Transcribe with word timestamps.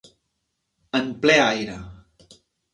En 1.01 1.13
ple 1.25 1.37
aire. 1.43 1.79